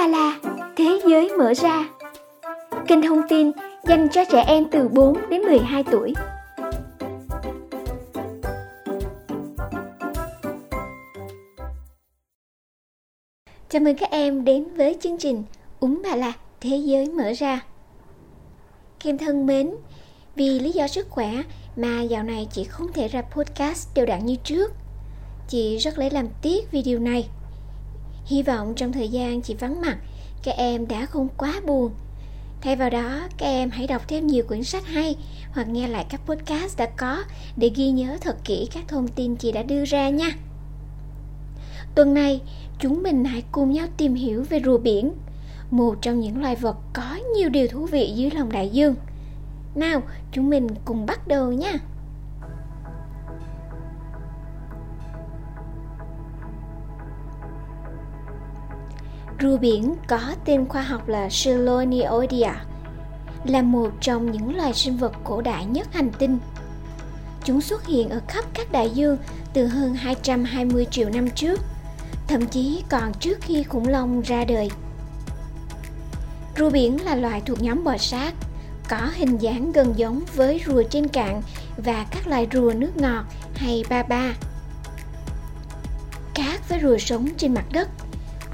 [0.00, 0.38] Ba La,
[0.76, 1.88] Thế giới mở ra.
[2.86, 3.50] Kênh thông tin
[3.84, 6.14] dành cho trẻ em từ 4 đến 12 tuổi.
[13.68, 15.44] Chào mừng các em đến với chương trình
[15.80, 17.64] Uống Bà La, Thế giới mở ra.
[19.00, 19.70] Kem thân mến,
[20.34, 21.32] vì lý do sức khỏe
[21.76, 24.72] mà dạo này chị không thể ra podcast đều đặn như trước.
[25.48, 27.28] Chị rất lấy làm tiếc video này.
[28.30, 29.98] Hy vọng trong thời gian chị vắng mặt,
[30.42, 31.92] các em đã không quá buồn.
[32.60, 35.16] Thay vào đó, các em hãy đọc thêm nhiều quyển sách hay
[35.52, 37.24] hoặc nghe lại các podcast đã có
[37.56, 40.30] để ghi nhớ thật kỹ các thông tin chị đã đưa ra nha.
[41.94, 42.40] Tuần này,
[42.78, 45.12] chúng mình hãy cùng nhau tìm hiểu về rùa biển,
[45.70, 48.94] một trong những loài vật có nhiều điều thú vị dưới lòng đại dương.
[49.74, 50.02] Nào,
[50.32, 51.72] chúng mình cùng bắt đầu nha.
[59.42, 62.64] Rùa biển có tên khoa học là Cheloneoidea
[63.44, 66.38] là một trong những loài sinh vật cổ đại nhất hành tinh.
[67.44, 69.16] Chúng xuất hiện ở khắp các đại dương
[69.52, 71.60] từ hơn 220 triệu năm trước,
[72.28, 74.70] thậm chí còn trước khi khủng long ra đời.
[76.56, 78.34] Rùa biển là loài thuộc nhóm bò sát,
[78.88, 81.42] có hình dáng gần giống với rùa trên cạn
[81.76, 84.34] và các loài rùa nước ngọt hay ba ba.
[86.34, 87.88] Khác với rùa sống trên mặt đất,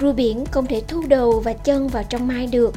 [0.01, 2.75] Rùa biển không thể thu đầu và chân vào trong mai được.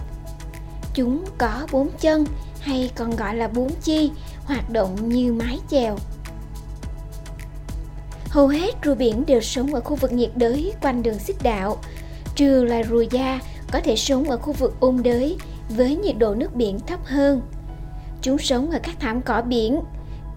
[0.95, 2.25] Chúng có bốn chân
[2.61, 4.11] hay còn gọi là bốn chi
[4.45, 5.97] hoạt động như mái chèo.
[8.25, 11.77] Hầu hết rùa biển đều sống ở khu vực nhiệt đới quanh đường xích đạo,
[12.35, 13.41] trừ loài rùa da
[13.73, 17.43] có thể sống ở khu vực ôn đới với nhiệt độ nước biển thấp hơn.
[18.23, 19.81] Chúng sống ở các thảm cỏ biển,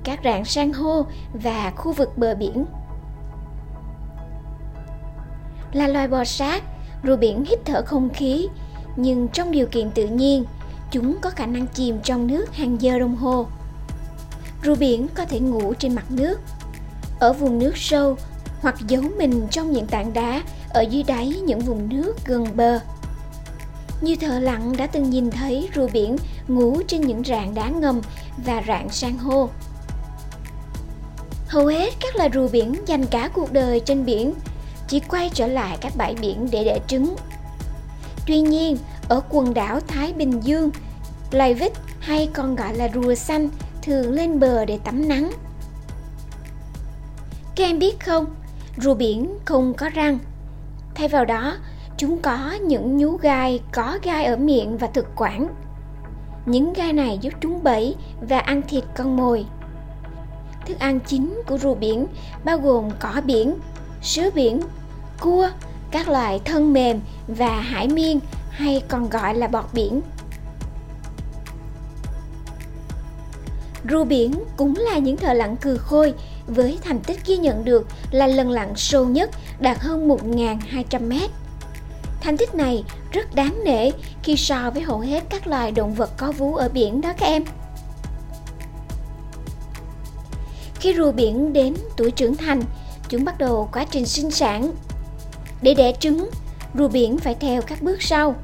[0.04, 2.66] các rạn san hô và khu vực bờ biển.
[5.74, 6.64] Là loài bò sát,
[7.04, 8.48] rùa biển hít thở không khí,
[8.96, 10.46] nhưng trong điều kiện tự nhiên,
[10.92, 13.46] chúng có khả năng chìm trong nước hàng giờ đồng hồ.
[14.66, 16.40] Rùa biển có thể ngủ trên mặt nước,
[17.20, 18.18] ở vùng nước sâu
[18.62, 22.80] hoặc giấu mình trong những tảng đá ở dưới đáy những vùng nước gần bờ.
[24.02, 26.16] Như thợ lặn đã từng nhìn thấy rùa biển
[26.48, 28.02] ngủ trên những rạn đá ngầm
[28.46, 29.50] và rạn san hô.
[31.48, 34.34] Hầu hết các loài rùa biển dành cả cuộc đời trên biển
[34.88, 37.16] chỉ quay trở lại các bãi biển để đẻ trứng.
[38.28, 38.78] Tuy nhiên,
[39.10, 40.72] ở quần đảo Thái Bình Dương,
[41.32, 43.50] loài vít hay còn gọi là rùa xanh
[43.82, 45.32] thường lên bờ để tắm nắng.
[47.56, 48.26] Các em biết không,
[48.78, 50.20] rùa biển không có răng.
[50.96, 51.58] Thay vào đó,
[51.98, 55.48] chúng có những nhú gai có gai ở miệng và thực quản.
[56.46, 59.46] Những gai này giúp chúng bẫy và ăn thịt con mồi.
[60.66, 62.08] Thức ăn chính của rùa biển
[62.44, 63.56] bao gồm cỏ biển,
[64.04, 64.62] sứa biển,
[65.22, 65.50] cua,
[65.92, 68.20] các loài thân mềm và hải miên
[68.50, 70.02] hay còn gọi là bọt biển.
[73.90, 76.14] Rùa biển cũng là những thợ lặn cừ khôi
[76.48, 81.30] với thành tích ghi nhận được là lần lặn sâu nhất đạt hơn 1.200 mét.
[82.22, 83.92] Thành tích này rất đáng nể
[84.24, 87.26] khi so với hầu hết các loài động vật có vú ở biển đó các
[87.26, 87.44] em.
[90.76, 92.62] Khi rùa biển đến tuổi trưởng thành,
[93.14, 94.72] chúng bắt đầu quá trình sinh sản.
[95.62, 96.30] Để đẻ trứng,
[96.78, 98.36] rùa biển phải theo các bước sau.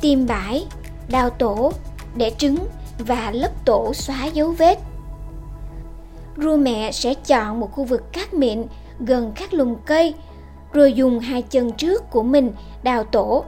[0.00, 0.66] Tìm bãi,
[1.08, 1.72] đào tổ,
[2.16, 2.56] đẻ trứng
[2.98, 4.78] và lấp tổ xóa dấu vết.
[6.36, 8.64] Rùa mẹ sẽ chọn một khu vực cát mịn
[8.98, 10.14] gần các lùm cây,
[10.72, 12.52] rồi dùng hai chân trước của mình
[12.82, 13.44] đào tổ.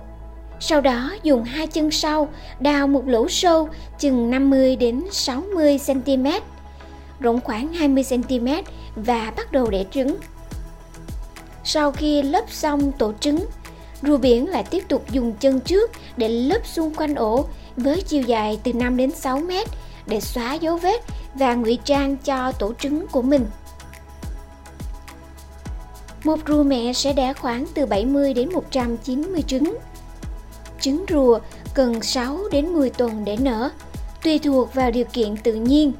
[0.60, 2.28] Sau đó dùng hai chân sau
[2.60, 3.68] đào một lỗ sâu
[3.98, 6.26] chừng 50 đến 60 cm,
[7.20, 8.48] rộng khoảng 20 cm
[8.96, 10.16] và bắt đầu đẻ trứng.
[11.68, 13.46] Sau khi lấp xong tổ trứng,
[14.02, 17.44] rùa biển lại tiếp tục dùng chân trước để lấp xung quanh ổ
[17.76, 19.68] với chiều dài từ 5 đến 6 mét
[20.06, 21.02] để xóa dấu vết
[21.34, 23.46] và ngụy trang cho tổ trứng của mình.
[26.24, 29.76] Một rùa mẹ sẽ đẻ khoảng từ 70 đến 190 trứng.
[30.80, 31.38] Trứng rùa
[31.74, 33.70] cần 6 đến 10 tuần để nở,
[34.22, 35.92] tùy thuộc vào điều kiện tự nhiên.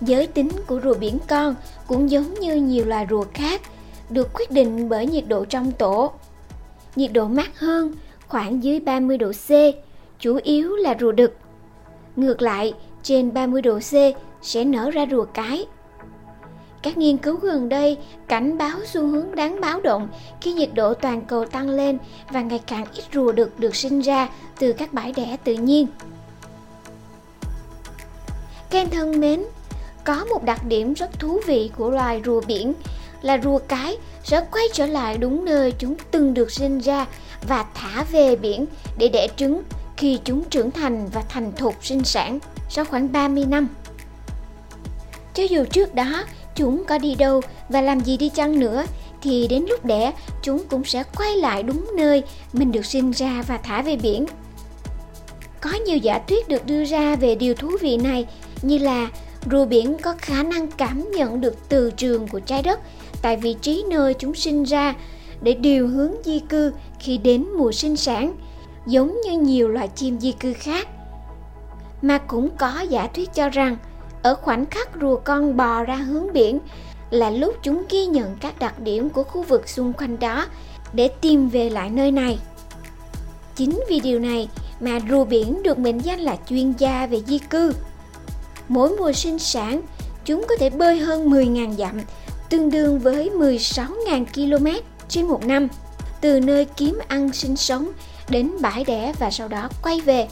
[0.00, 1.54] Giới tính của rùa biển con
[1.86, 3.60] cũng giống như nhiều loài rùa khác
[4.12, 6.12] được quyết định bởi nhiệt độ trong tổ.
[6.96, 7.92] Nhiệt độ mát hơn,
[8.28, 9.50] khoảng dưới 30 độ C,
[10.18, 11.36] chủ yếu là rùa đực.
[12.16, 13.92] Ngược lại, trên 30 độ C
[14.42, 15.66] sẽ nở ra rùa cái.
[16.82, 17.98] Các nghiên cứu gần đây
[18.28, 20.08] cảnh báo xu hướng đáng báo động
[20.40, 21.98] khi nhiệt độ toàn cầu tăng lên
[22.30, 25.86] và ngày càng ít rùa đực được sinh ra từ các bãi đẻ tự nhiên.
[28.70, 29.44] Ken thân mến,
[30.04, 32.72] có một đặc điểm rất thú vị của loài rùa biển
[33.22, 37.06] là rùa cái, sẽ quay trở lại đúng nơi chúng từng được sinh ra
[37.48, 38.66] và thả về biển
[38.98, 39.62] để đẻ trứng
[39.96, 42.38] khi chúng trưởng thành và thành thục sinh sản
[42.68, 43.68] sau khoảng 30 năm.
[45.34, 46.24] Cho dù trước đó
[46.54, 48.84] chúng có đi đâu và làm gì đi chăng nữa,
[49.22, 52.22] thì đến lúc đẻ, chúng cũng sẽ quay lại đúng nơi
[52.52, 54.26] mình được sinh ra và thả về biển.
[55.60, 58.26] Có nhiều giả thuyết được đưa ra về điều thú vị này,
[58.62, 59.08] như là
[59.50, 62.80] rùa biển có khả năng cảm nhận được từ trường của trái đất
[63.22, 64.94] tại vị trí nơi chúng sinh ra
[65.42, 68.34] để điều hướng di cư khi đến mùa sinh sản,
[68.86, 70.88] giống như nhiều loài chim di cư khác.
[72.02, 73.76] Mà cũng có giả thuyết cho rằng
[74.22, 76.58] ở khoảnh khắc rùa con bò ra hướng biển
[77.10, 80.46] là lúc chúng ghi nhận các đặc điểm của khu vực xung quanh đó
[80.92, 82.38] để tìm về lại nơi này.
[83.56, 84.48] Chính vì điều này
[84.80, 87.72] mà rùa biển được mệnh danh là chuyên gia về di cư.
[88.68, 89.82] Mỗi mùa sinh sản,
[90.24, 92.00] chúng có thể bơi hơn 10.000 dặm,
[92.50, 94.66] tương đương với 16.000 km
[95.08, 95.68] trên một năm,
[96.20, 97.88] từ nơi kiếm ăn sinh sống
[98.28, 100.28] đến bãi đẻ và sau đó quay về.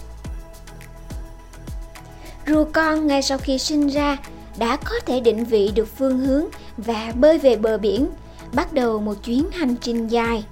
[2.46, 4.16] Rùa con ngay sau khi sinh ra
[4.58, 6.44] đã có thể định vị được phương hướng
[6.76, 8.06] và bơi về bờ biển,
[8.52, 10.44] bắt đầu một chuyến hành trình dài.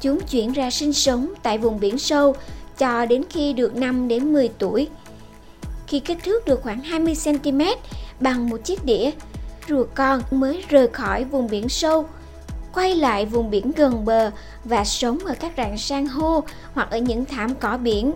[0.00, 2.34] Chúng chuyển ra sinh sống tại vùng biển sâu
[2.78, 4.88] cho đến khi được 5 đến 10 tuổi.
[5.92, 7.60] Khi kích thước được khoảng 20 cm
[8.20, 9.10] bằng một chiếc đĩa,
[9.68, 12.06] rùa con mới rời khỏi vùng biển sâu,
[12.74, 14.30] quay lại vùng biển gần bờ
[14.64, 16.44] và sống ở các rạn san hô
[16.74, 18.12] hoặc ở những thảm cỏ biển.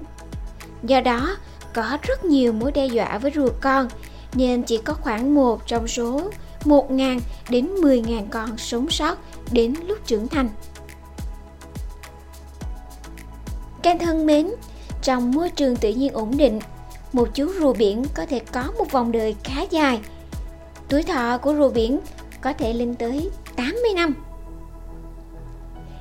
[0.82, 1.36] Do đó,
[1.74, 3.88] có rất nhiều mối đe dọa với rùa con,
[4.34, 6.30] nên chỉ có khoảng một trong số
[6.64, 9.18] 1.000 đến 10.000 con sống sót
[9.52, 10.48] đến lúc trưởng thành.
[13.82, 14.50] Các thân mến,
[15.02, 16.60] trong môi trường tự nhiên ổn định,
[17.12, 20.00] một chú rùa biển có thể có một vòng đời khá dài.
[20.88, 22.00] Tuổi thọ của rùa biển
[22.40, 24.14] có thể lên tới 80 năm.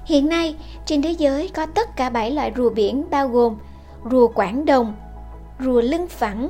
[0.06, 0.56] Hiện nay,
[0.86, 3.58] trên thế giới có tất cả 7 loại rùa biển bao gồm
[4.12, 4.96] rùa Quảng Đồng,
[5.60, 6.50] rùa lưng phẳng,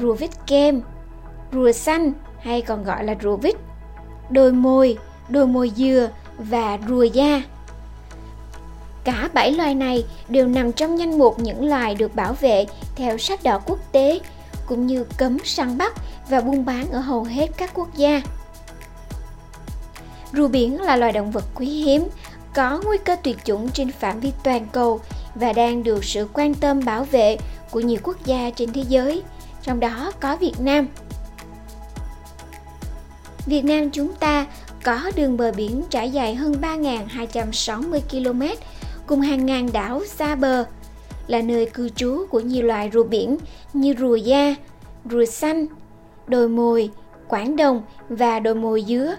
[0.00, 0.82] rùa vít kem,
[1.52, 3.56] rùa xanh hay còn gọi là rùa vít,
[4.30, 4.98] đồi mồi,
[5.28, 6.08] đồi mồi dừa
[6.38, 7.42] và rùa da.
[9.04, 12.66] Cả bảy loài này đều nằm trong danh mục những loài được bảo vệ
[12.96, 14.20] theo sách đỏ quốc tế,
[14.66, 15.92] cũng như cấm săn bắt
[16.28, 18.22] và buôn bán ở hầu hết các quốc gia.
[20.32, 22.08] Rùa biển là loài động vật quý hiếm,
[22.54, 25.00] có nguy cơ tuyệt chủng trên phạm vi toàn cầu
[25.34, 27.36] và đang được sự quan tâm bảo vệ
[27.70, 29.22] của nhiều quốc gia trên thế giới,
[29.62, 30.88] trong đó có Việt Nam.
[33.46, 34.46] Việt Nam chúng ta
[34.82, 38.42] có đường bờ biển trải dài hơn 3.260 km
[39.06, 40.64] cùng hàng ngàn đảo xa bờ,
[41.26, 43.36] là nơi cư trú của nhiều loài rùa biển
[43.72, 44.54] như rùa da,
[45.10, 45.66] rùa xanh,
[46.26, 46.90] đồi mồi,
[47.28, 49.16] quảng đồng và đồi mồi dứa.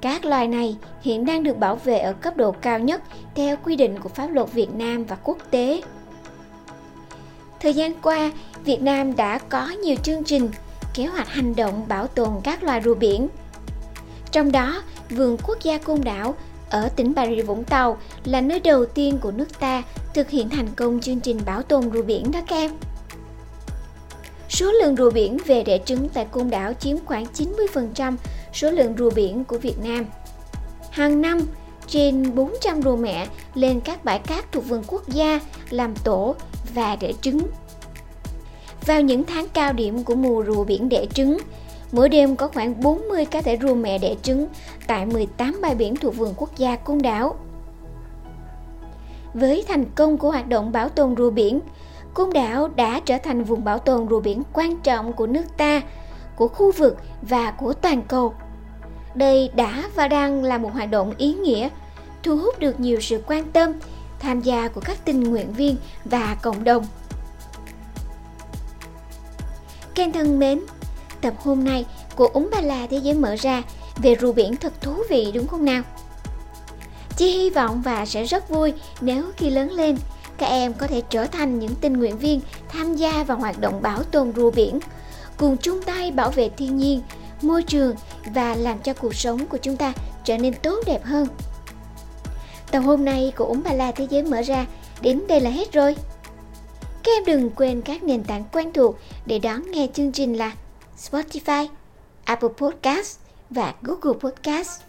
[0.00, 3.02] Các loài này hiện đang được bảo vệ ở cấp độ cao nhất
[3.34, 5.82] theo quy định của pháp luật Việt Nam và quốc tế.
[7.60, 8.30] Thời gian qua,
[8.64, 10.50] Việt Nam đã có nhiều chương trình,
[10.94, 13.28] kế hoạch hành động bảo tồn các loài rùa biển.
[14.30, 16.34] Trong đó, Vườn Quốc gia Côn Đảo
[16.72, 19.82] ở tỉnh Bà Rịa Vũng Tàu là nơi đầu tiên của nước ta
[20.14, 22.70] thực hiện thành công chương trình bảo tồn rùa biển đó các em.
[24.48, 28.16] Số lượng rùa biển về đẻ trứng tại Côn Đảo chiếm khoảng 90%
[28.52, 30.04] số lượng rùa biển của Việt Nam.
[30.90, 31.40] Hàng năm,
[31.86, 36.34] trên 400 rùa mẹ lên các bãi cát thuộc vườn quốc gia làm tổ
[36.74, 37.40] và đẻ trứng.
[38.86, 41.38] Vào những tháng cao điểm của mùa rùa biển đẻ trứng,
[41.92, 44.46] mỗi đêm có khoảng 40 cá thể rùa mẹ đẻ trứng
[44.86, 47.36] tại 18 bãi biển thuộc vườn quốc gia Côn Đảo.
[49.34, 51.60] Với thành công của hoạt động bảo tồn rùa biển,
[52.14, 55.80] Côn Đảo đã trở thành vùng bảo tồn rùa biển quan trọng của nước ta,
[56.36, 58.34] của khu vực và của toàn cầu.
[59.14, 61.68] Đây đã và đang là một hoạt động ý nghĩa,
[62.22, 63.72] thu hút được nhiều sự quan tâm,
[64.18, 66.86] tham gia của các tình nguyện viên và cộng đồng.
[69.94, 70.60] Ken thân mến,
[71.22, 71.84] tập hôm nay
[72.16, 73.62] của Úng Ba La Thế Giới Mở Ra
[73.96, 75.82] về rùa biển thật thú vị đúng không nào?
[77.16, 79.96] Chi hy vọng và sẽ rất vui nếu khi lớn lên
[80.38, 83.82] các em có thể trở thành những tình nguyện viên tham gia vào hoạt động
[83.82, 84.80] bảo tồn rùa biển,
[85.36, 87.00] cùng chung tay bảo vệ thiên nhiên,
[87.42, 87.96] môi trường
[88.34, 89.92] và làm cho cuộc sống của chúng ta
[90.24, 91.26] trở nên tốt đẹp hơn.
[92.70, 94.66] Tập hôm nay của Úng Ba La Thế Giới Mở Ra
[95.00, 95.96] đến đây là hết rồi.
[97.02, 100.52] Các em đừng quên các nền tảng quen thuộc để đón nghe chương trình là
[101.10, 101.66] Spotify,
[102.24, 103.18] Apple Podcast
[103.50, 104.80] và Google Podcast.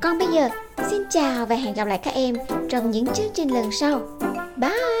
[0.00, 0.48] Còn bây giờ,
[0.90, 2.36] xin chào và hẹn gặp lại các em
[2.68, 4.00] trong những chương trình lần sau.
[4.56, 4.97] Bye!